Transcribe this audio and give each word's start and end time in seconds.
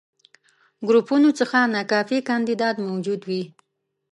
ګروپونو 0.87 1.29
څخه 1.39 1.57
ناکافي 1.75 2.17
کانديدان 2.29 2.75
موجود 2.87 3.21
وي. 3.29 3.43